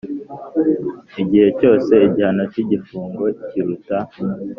Igihe 1.21 1.47
cyose 1.59 1.93
igihano 2.07 2.43
cy 2.51 2.57
igifungo 2.63 3.23
kiruta 3.47 3.97